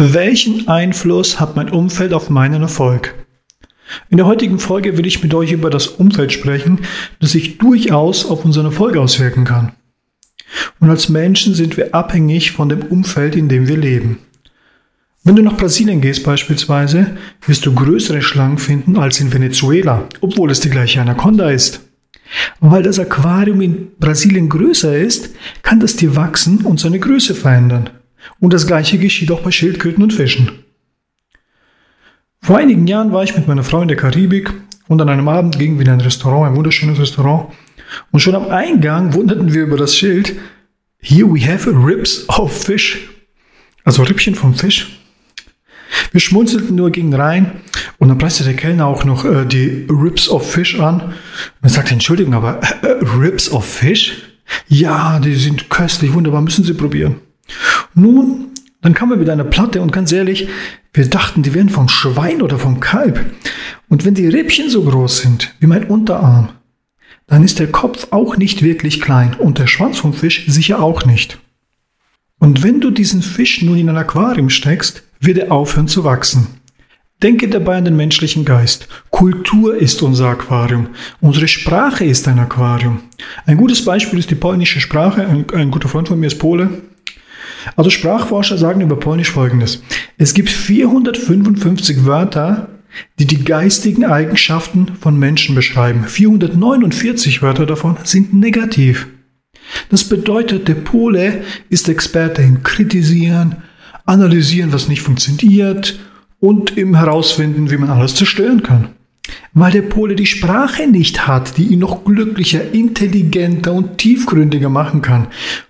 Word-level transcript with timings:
Welchen 0.00 0.68
Einfluss 0.68 1.40
hat 1.40 1.56
mein 1.56 1.70
Umfeld 1.70 2.12
auf 2.12 2.30
meinen 2.30 2.62
Erfolg? 2.62 3.16
In 4.08 4.18
der 4.18 4.26
heutigen 4.26 4.60
Folge 4.60 4.96
will 4.96 5.08
ich 5.08 5.24
mit 5.24 5.34
euch 5.34 5.50
über 5.50 5.70
das 5.70 5.88
Umfeld 5.88 6.32
sprechen, 6.32 6.82
das 7.18 7.32
sich 7.32 7.58
durchaus 7.58 8.24
auf 8.24 8.44
unseren 8.44 8.66
Erfolg 8.66 8.96
auswirken 8.96 9.42
kann. 9.42 9.72
Und 10.78 10.88
als 10.88 11.08
Menschen 11.08 11.52
sind 11.52 11.76
wir 11.76 11.96
abhängig 11.96 12.52
von 12.52 12.68
dem 12.68 12.82
Umfeld, 12.82 13.34
in 13.34 13.48
dem 13.48 13.66
wir 13.66 13.76
leben. 13.76 14.20
Wenn 15.24 15.34
du 15.34 15.42
nach 15.42 15.56
Brasilien 15.56 16.00
gehst 16.00 16.22
beispielsweise, 16.22 17.16
wirst 17.44 17.66
du 17.66 17.74
größere 17.74 18.22
Schlangen 18.22 18.58
finden 18.58 18.96
als 18.98 19.18
in 19.18 19.32
Venezuela, 19.32 20.08
obwohl 20.20 20.52
es 20.52 20.60
die 20.60 20.70
gleiche 20.70 21.00
Anaconda 21.00 21.50
ist. 21.50 21.80
Weil 22.60 22.84
das 22.84 23.00
Aquarium 23.00 23.60
in 23.62 23.88
Brasilien 23.98 24.48
größer 24.48 24.96
ist, 24.96 25.30
kann 25.62 25.80
das 25.80 25.96
Tier 25.96 26.14
wachsen 26.14 26.58
und 26.58 26.78
seine 26.78 27.00
Größe 27.00 27.34
verändern. 27.34 27.90
Und 28.40 28.52
das 28.52 28.66
gleiche 28.66 28.98
geschieht 28.98 29.30
auch 29.30 29.40
bei 29.40 29.50
Schildkröten 29.50 30.02
und 30.02 30.12
Fischen. 30.12 30.50
Vor 32.40 32.56
einigen 32.56 32.86
Jahren 32.86 33.12
war 33.12 33.24
ich 33.24 33.36
mit 33.36 33.48
meiner 33.48 33.64
Frau 33.64 33.82
in 33.82 33.88
der 33.88 33.96
Karibik 33.96 34.52
und 34.86 35.00
an 35.00 35.08
einem 35.08 35.28
Abend 35.28 35.58
gingen 35.58 35.78
wir 35.78 35.86
in 35.86 35.92
ein 35.92 36.00
Restaurant, 36.00 36.50
ein 36.50 36.56
wunderschönes 36.56 36.98
Restaurant. 36.98 37.52
Und 38.10 38.20
schon 38.20 38.34
am 38.34 38.48
Eingang 38.48 39.14
wunderten 39.14 39.52
wir 39.52 39.62
über 39.62 39.76
das 39.76 39.96
Schild, 39.96 40.34
Here 41.00 41.26
we 41.26 41.40
have 41.40 41.70
ribs 41.70 42.28
of 42.28 42.64
fish. 42.64 43.08
Also 43.84 44.02
Rippchen 44.02 44.34
vom 44.34 44.54
Fisch. 44.54 44.98
Wir 46.10 46.20
schmunzelten 46.20 46.74
nur, 46.74 46.90
gingen 46.90 47.14
rein 47.14 47.60
und 47.98 48.08
dann 48.08 48.18
preiste 48.18 48.44
der 48.44 48.54
Kellner 48.54 48.86
auch 48.86 49.04
noch 49.04 49.24
äh, 49.24 49.44
die 49.46 49.86
Ribs 49.88 50.28
of 50.28 50.50
Fish 50.50 50.78
an. 50.78 51.00
Und 51.00 51.14
er 51.62 51.70
sagte, 51.70 51.92
Entschuldigung, 51.92 52.34
aber 52.34 52.60
äh, 52.82 52.86
äh, 52.86 53.04
Ribs 53.16 53.50
of 53.50 53.64
Fish? 53.64 54.22
Ja, 54.68 55.18
die 55.20 55.34
sind 55.34 55.70
köstlich, 55.70 56.12
wunderbar, 56.12 56.40
müssen 56.40 56.64
Sie 56.64 56.74
probieren. 56.74 57.16
Nun, 57.94 58.52
dann 58.80 58.94
kam 58.94 59.10
er 59.10 59.16
mit 59.16 59.28
einer 59.28 59.44
Platte 59.44 59.80
und 59.82 59.92
ganz 59.92 60.12
ehrlich, 60.12 60.48
wir 60.92 61.06
dachten, 61.08 61.42
die 61.42 61.54
wären 61.54 61.68
vom 61.68 61.88
Schwein 61.88 62.42
oder 62.42 62.58
vom 62.58 62.80
Kalb. 62.80 63.24
Und 63.88 64.04
wenn 64.04 64.14
die 64.14 64.28
Rippchen 64.28 64.70
so 64.70 64.84
groß 64.84 65.18
sind 65.18 65.54
wie 65.60 65.66
mein 65.66 65.84
Unterarm, 65.84 66.50
dann 67.26 67.44
ist 67.44 67.58
der 67.58 67.70
Kopf 67.70 68.08
auch 68.10 68.36
nicht 68.36 68.62
wirklich 68.62 69.00
klein 69.00 69.34
und 69.34 69.58
der 69.58 69.66
Schwanz 69.66 69.98
vom 69.98 70.14
Fisch 70.14 70.46
sicher 70.46 70.82
auch 70.82 71.04
nicht. 71.04 71.38
Und 72.38 72.62
wenn 72.62 72.80
du 72.80 72.90
diesen 72.90 73.22
Fisch 73.22 73.62
nun 73.62 73.78
in 73.78 73.88
ein 73.88 73.96
Aquarium 73.96 74.48
steckst, 74.48 75.02
wird 75.20 75.38
er 75.38 75.52
aufhören 75.52 75.88
zu 75.88 76.04
wachsen. 76.04 76.46
Denke 77.22 77.48
dabei 77.48 77.76
an 77.78 77.84
den 77.84 77.96
menschlichen 77.96 78.44
Geist. 78.44 78.86
Kultur 79.10 79.76
ist 79.76 80.02
unser 80.02 80.28
Aquarium. 80.28 80.90
Unsere 81.20 81.48
Sprache 81.48 82.04
ist 82.04 82.28
ein 82.28 82.38
Aquarium. 82.38 83.00
Ein 83.44 83.56
gutes 83.56 83.84
Beispiel 83.84 84.20
ist 84.20 84.30
die 84.30 84.36
polnische 84.36 84.80
Sprache. 84.80 85.26
Ein, 85.26 85.44
ein 85.52 85.72
guter 85.72 85.88
Freund 85.88 86.06
von 86.06 86.20
mir 86.20 86.28
ist 86.28 86.38
Pole. 86.38 86.82
Also 87.76 87.90
Sprachforscher 87.90 88.58
sagen 88.58 88.80
über 88.80 88.96
Polnisch 88.96 89.30
Folgendes. 89.30 89.82
Es 90.16 90.34
gibt 90.34 90.50
455 90.50 92.04
Wörter, 92.04 92.68
die 93.18 93.26
die 93.26 93.44
geistigen 93.44 94.04
Eigenschaften 94.04 94.92
von 95.00 95.18
Menschen 95.18 95.54
beschreiben. 95.54 96.04
449 96.04 97.42
Wörter 97.42 97.66
davon 97.66 97.96
sind 98.04 98.34
negativ. 98.34 99.08
Das 99.90 100.04
bedeutet, 100.04 100.68
der 100.68 100.74
Pole 100.74 101.42
ist 101.68 101.88
Experte 101.88 102.42
im 102.42 102.62
Kritisieren, 102.62 103.56
Analysieren, 104.06 104.72
was 104.72 104.88
nicht 104.88 105.02
funktioniert 105.02 105.98
und 106.40 106.78
im 106.78 106.94
Herausfinden, 106.94 107.70
wie 107.70 107.76
man 107.76 107.90
alles 107.90 108.14
zerstören 108.14 108.62
kann. 108.62 108.88
Weil 109.52 109.72
der 109.72 109.82
Pole 109.82 110.14
die 110.14 110.24
Sprache 110.24 110.86
nicht 110.86 111.26
hat, 111.26 111.58
die 111.58 111.66
ihn 111.66 111.80
noch 111.80 112.04
glücklicher, 112.04 112.72
intelligenter 112.72 113.74
und 113.74 113.98
tiefgründiger 113.98 114.70
machen 114.70 115.02
kann. 115.02 115.26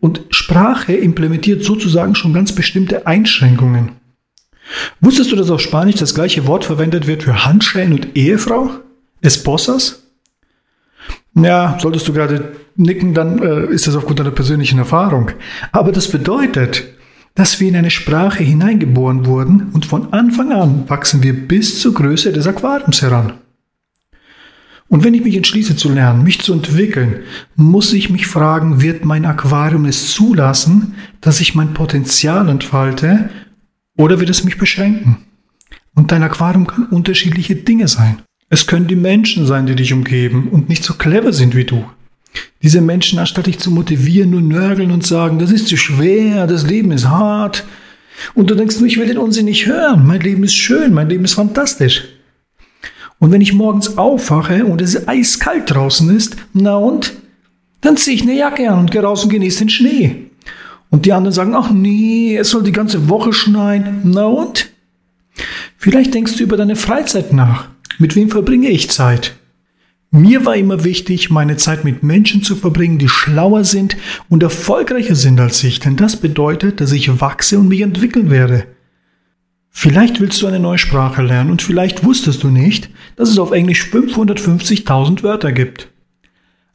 Und 0.00 0.22
Sprache 0.30 0.94
implementiert 0.94 1.62
sozusagen 1.62 2.14
schon 2.14 2.32
ganz 2.32 2.54
bestimmte 2.54 3.06
Einschränkungen. 3.06 3.92
Wusstest 5.00 5.32
du, 5.32 5.36
dass 5.36 5.50
auf 5.50 5.60
Spanisch 5.60 5.96
das 5.96 6.14
gleiche 6.14 6.46
Wort 6.46 6.64
verwendet 6.64 7.06
wird 7.06 7.22
für 7.22 7.44
Handschellen 7.44 7.92
und 7.92 8.16
Ehefrau? 8.16 8.70
Esposas? 9.20 10.02
Ja, 11.34 11.78
solltest 11.80 12.08
du 12.08 12.12
gerade 12.12 12.52
nicken, 12.76 13.14
dann 13.14 13.42
äh, 13.42 13.66
ist 13.66 13.86
das 13.86 13.96
aufgrund 13.96 14.20
deiner 14.20 14.30
persönlichen 14.30 14.78
Erfahrung. 14.78 15.30
Aber 15.72 15.92
das 15.92 16.08
bedeutet, 16.08 16.84
dass 17.34 17.60
wir 17.60 17.68
in 17.68 17.76
eine 17.76 17.90
Sprache 17.90 18.42
hineingeboren 18.42 19.26
wurden 19.26 19.70
und 19.72 19.86
von 19.86 20.12
Anfang 20.12 20.52
an 20.52 20.88
wachsen 20.88 21.22
wir 21.22 21.32
bis 21.32 21.80
zur 21.80 21.94
Größe 21.94 22.32
des 22.32 22.46
Aquariums 22.46 23.02
heran. 23.02 23.34
Und 24.90 25.04
wenn 25.04 25.14
ich 25.14 25.22
mich 25.22 25.36
entschließe 25.36 25.76
zu 25.76 25.88
lernen, 25.88 26.24
mich 26.24 26.40
zu 26.40 26.52
entwickeln, 26.52 27.20
muss 27.54 27.92
ich 27.92 28.10
mich 28.10 28.26
fragen, 28.26 28.82
wird 28.82 29.04
mein 29.04 29.24
Aquarium 29.24 29.84
es 29.84 30.10
zulassen, 30.10 30.96
dass 31.20 31.40
ich 31.40 31.54
mein 31.54 31.74
Potenzial 31.74 32.48
entfalte 32.48 33.30
oder 33.96 34.18
wird 34.18 34.30
es 34.30 34.42
mich 34.42 34.58
beschränken? 34.58 35.18
Und 35.94 36.10
dein 36.10 36.24
Aquarium 36.24 36.66
kann 36.66 36.86
unterschiedliche 36.86 37.54
Dinge 37.54 37.86
sein. 37.86 38.22
Es 38.48 38.66
können 38.66 38.88
die 38.88 38.96
Menschen 38.96 39.46
sein, 39.46 39.66
die 39.66 39.76
dich 39.76 39.92
umgeben 39.92 40.48
und 40.48 40.68
nicht 40.68 40.82
so 40.82 40.94
clever 40.94 41.32
sind 41.32 41.54
wie 41.54 41.64
du. 41.64 41.84
Diese 42.60 42.80
Menschen, 42.80 43.20
anstatt 43.20 43.46
dich 43.46 43.60
zu 43.60 43.70
motivieren, 43.70 44.30
nur 44.30 44.42
nörgeln 44.42 44.90
und 44.90 45.06
sagen, 45.06 45.38
das 45.38 45.52
ist 45.52 45.68
zu 45.68 45.76
schwer, 45.76 46.48
das 46.48 46.66
Leben 46.66 46.90
ist 46.90 47.06
hart. 47.06 47.64
Und 48.34 48.50
du 48.50 48.56
denkst 48.56 48.80
ich 48.84 48.98
will 48.98 49.06
den 49.06 49.18
Unsinn 49.18 49.44
nicht 49.44 49.66
hören. 49.66 50.04
Mein 50.04 50.20
Leben 50.20 50.42
ist 50.42 50.56
schön, 50.56 50.92
mein 50.92 51.08
Leben 51.08 51.24
ist 51.24 51.34
fantastisch. 51.34 52.08
Und 53.20 53.30
wenn 53.30 53.42
ich 53.42 53.52
morgens 53.52 53.98
aufwache 53.98 54.64
und 54.64 54.80
es 54.80 55.06
eiskalt 55.06 55.70
draußen 55.70 56.14
ist, 56.14 56.36
na 56.52 56.76
und? 56.76 57.12
Dann 57.82 57.96
ziehe 57.96 58.16
ich 58.16 58.22
eine 58.22 58.36
Jacke 58.36 58.68
an 58.68 58.80
und 58.80 58.90
gehe 58.90 59.02
raus 59.02 59.22
und 59.22 59.30
genieße 59.30 59.60
den 59.60 59.68
Schnee. 59.68 60.30
Und 60.90 61.06
die 61.06 61.12
anderen 61.12 61.34
sagen, 61.34 61.54
ach 61.54 61.70
nee, 61.70 62.36
es 62.36 62.50
soll 62.50 62.64
die 62.64 62.72
ganze 62.72 63.08
Woche 63.08 63.32
schneien. 63.32 64.00
Na 64.04 64.24
und? 64.24 64.70
Vielleicht 65.76 66.12
denkst 66.14 66.36
du 66.36 66.42
über 66.42 66.56
deine 66.56 66.76
Freizeit 66.76 67.32
nach. 67.32 67.68
Mit 67.98 68.16
wem 68.16 68.30
verbringe 68.30 68.68
ich 68.70 68.90
Zeit? 68.90 69.36
Mir 70.10 70.44
war 70.44 70.56
immer 70.56 70.82
wichtig, 70.82 71.30
meine 71.30 71.56
Zeit 71.56 71.84
mit 71.84 72.02
Menschen 72.02 72.42
zu 72.42 72.56
verbringen, 72.56 72.98
die 72.98 73.08
schlauer 73.08 73.64
sind 73.64 73.96
und 74.28 74.42
erfolgreicher 74.42 75.14
sind 75.14 75.38
als 75.38 75.62
ich, 75.62 75.78
denn 75.78 75.96
das 75.96 76.16
bedeutet, 76.16 76.80
dass 76.80 76.90
ich 76.90 77.20
wachse 77.20 77.58
und 77.58 77.68
mich 77.68 77.82
entwickeln 77.82 78.28
werde. 78.28 78.64
Vielleicht 79.70 80.20
willst 80.20 80.42
du 80.42 80.46
eine 80.46 80.60
neue 80.60 80.78
Sprache 80.78 81.22
lernen 81.22 81.50
und 81.50 81.62
vielleicht 81.62 82.04
wusstest 82.04 82.42
du 82.42 82.48
nicht, 82.48 82.90
dass 83.16 83.30
es 83.30 83.38
auf 83.38 83.52
Englisch 83.52 83.84
550.000 83.90 85.22
Wörter 85.22 85.52
gibt. 85.52 85.88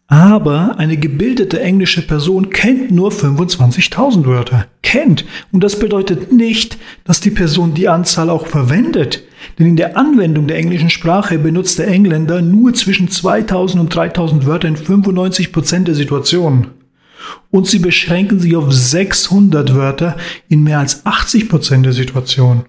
Aber 0.07 0.77
eine 0.77 0.97
gebildete 0.97 1.59
englische 1.59 2.03
Person 2.03 2.51
kennt 2.51 2.91
nur 2.91 3.11
25.000 3.11 4.25
Wörter. 4.25 4.67
Kennt. 4.83 5.25
Und 5.51 5.63
das 5.63 5.79
bedeutet 5.79 6.31
nicht, 6.31 6.77
dass 7.05 7.21
die 7.21 7.31
Person 7.31 7.73
die 7.73 7.89
Anzahl 7.89 8.29
auch 8.29 8.45
verwendet. 8.45 9.23
Denn 9.57 9.65
in 9.65 9.75
der 9.75 9.97
Anwendung 9.97 10.47
der 10.47 10.57
englischen 10.57 10.91
Sprache 10.91 11.39
benutzt 11.39 11.79
der 11.79 11.87
Engländer 11.87 12.41
nur 12.41 12.73
zwischen 12.75 13.09
2000 13.09 13.81
und 13.81 13.95
3000 13.95 14.45
Wörter 14.45 14.67
in 14.67 14.77
95 14.77 15.51
Prozent 15.51 15.87
der 15.87 15.95
Situationen. 15.95 16.67
Und 17.49 17.65
sie 17.65 17.79
beschränken 17.79 18.39
sich 18.39 18.55
auf 18.55 18.71
600 18.71 19.73
Wörter 19.73 20.17
in 20.49 20.61
mehr 20.61 20.79
als 20.79 21.03
80 21.05 21.49
Prozent 21.49 21.83
der 21.83 21.93
Situationen. 21.93 22.65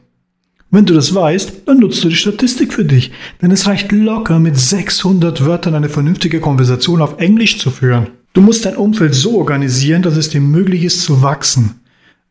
Wenn 0.76 0.84
du 0.84 0.92
das 0.92 1.14
weißt, 1.14 1.62
dann 1.64 1.78
nutzt 1.78 2.04
du 2.04 2.10
die 2.10 2.16
Statistik 2.16 2.70
für 2.74 2.84
dich, 2.84 3.10
denn 3.40 3.50
es 3.50 3.66
reicht 3.66 3.92
locker 3.92 4.38
mit 4.38 4.58
600 4.58 5.46
Wörtern 5.46 5.74
eine 5.74 5.88
vernünftige 5.88 6.38
Konversation 6.38 7.00
auf 7.00 7.18
Englisch 7.18 7.58
zu 7.58 7.70
führen. 7.70 8.08
Du 8.34 8.42
musst 8.42 8.66
dein 8.66 8.76
Umfeld 8.76 9.14
so 9.14 9.38
organisieren, 9.38 10.02
dass 10.02 10.18
es 10.18 10.28
dir 10.28 10.42
möglich 10.42 10.84
ist 10.84 11.00
zu 11.00 11.22
wachsen. 11.22 11.80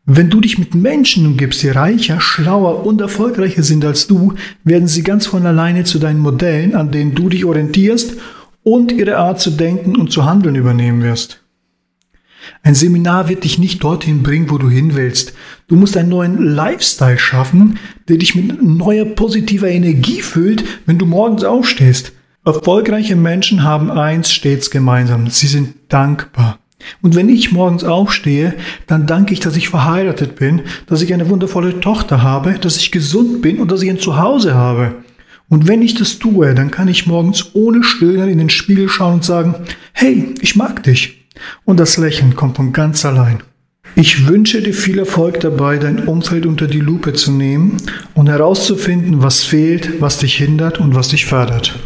Wenn 0.04 0.30
du 0.30 0.40
dich 0.40 0.58
mit 0.58 0.76
Menschen 0.76 1.26
umgibst, 1.26 1.60
die 1.64 1.70
reicher, 1.70 2.20
schlauer 2.20 2.86
und 2.86 3.00
erfolgreicher 3.00 3.64
sind 3.64 3.84
als 3.84 4.06
du, 4.06 4.34
werden 4.62 4.86
sie 4.86 5.02
ganz 5.02 5.26
von 5.26 5.44
alleine 5.44 5.82
zu 5.82 5.98
deinen 5.98 6.20
Modellen, 6.20 6.76
an 6.76 6.92
denen 6.92 7.16
du 7.16 7.28
dich 7.28 7.44
orientierst 7.44 8.12
und 8.62 8.92
ihre 8.92 9.16
Art 9.16 9.40
zu 9.40 9.50
denken 9.50 9.96
und 9.96 10.12
zu 10.12 10.24
handeln 10.24 10.54
übernehmen 10.54 11.02
wirst. 11.02 11.42
Ein 12.62 12.74
Seminar 12.74 13.28
wird 13.28 13.44
dich 13.44 13.58
nicht 13.58 13.82
dorthin 13.82 14.22
bringen, 14.22 14.50
wo 14.50 14.58
du 14.58 14.68
hin 14.68 14.94
willst. 14.94 15.34
Du 15.68 15.76
musst 15.76 15.96
einen 15.96 16.08
neuen 16.08 16.42
Lifestyle 16.42 17.18
schaffen, 17.18 17.78
der 18.08 18.16
dich 18.16 18.34
mit 18.34 18.62
neuer 18.62 19.04
positiver 19.04 19.68
Energie 19.68 20.20
füllt, 20.22 20.64
wenn 20.86 20.98
du 20.98 21.06
morgens 21.06 21.44
aufstehst. 21.44 22.12
Erfolgreiche 22.44 23.16
Menschen 23.16 23.64
haben 23.64 23.90
eins 23.90 24.30
stets 24.30 24.70
gemeinsam. 24.70 25.28
Sie 25.28 25.48
sind 25.48 25.74
dankbar. 25.88 26.58
Und 27.02 27.16
wenn 27.16 27.28
ich 27.28 27.52
morgens 27.52 27.84
aufstehe, 27.84 28.54
dann 28.86 29.06
danke 29.06 29.32
ich, 29.32 29.40
dass 29.40 29.56
ich 29.56 29.68
verheiratet 29.68 30.36
bin, 30.36 30.62
dass 30.86 31.02
ich 31.02 31.12
eine 31.12 31.28
wundervolle 31.28 31.80
Tochter 31.80 32.22
habe, 32.22 32.54
dass 32.60 32.76
ich 32.76 32.92
gesund 32.92 33.42
bin 33.42 33.58
und 33.58 33.72
dass 33.72 33.82
ich 33.82 33.90
ein 33.90 33.98
Zuhause 33.98 34.54
habe. 34.54 34.94
Und 35.48 35.68
wenn 35.68 35.82
ich 35.82 35.94
das 35.94 36.18
tue, 36.18 36.54
dann 36.54 36.70
kann 36.70 36.88
ich 36.88 37.06
morgens 37.06 37.54
ohne 37.54 37.84
Stöhnen 37.84 38.28
in 38.28 38.38
den 38.38 38.50
Spiegel 38.50 38.88
schauen 38.88 39.14
und 39.14 39.24
sagen, 39.24 39.54
hey, 39.92 40.34
ich 40.40 40.56
mag 40.56 40.82
dich. 40.82 41.15
Und 41.64 41.80
das 41.80 41.96
Lächeln 41.96 42.36
kommt 42.36 42.56
von 42.56 42.72
ganz 42.72 43.04
allein. 43.04 43.42
Ich 43.94 44.26
wünsche 44.26 44.60
dir 44.60 44.74
viel 44.74 44.98
Erfolg 44.98 45.40
dabei, 45.40 45.78
dein 45.78 46.06
Umfeld 46.06 46.44
unter 46.44 46.66
die 46.66 46.80
Lupe 46.80 47.14
zu 47.14 47.32
nehmen 47.32 47.78
und 48.14 48.28
herauszufinden, 48.28 49.22
was 49.22 49.44
fehlt, 49.44 50.00
was 50.00 50.18
dich 50.18 50.36
hindert 50.36 50.78
und 50.80 50.94
was 50.94 51.08
dich 51.08 51.24
fördert. 51.24 51.78